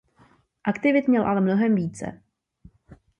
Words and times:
Aktivit 0.63 1.07
měl 1.07 1.27
ale 1.27 1.41
mnohem 1.41 1.75
více. 1.75 2.21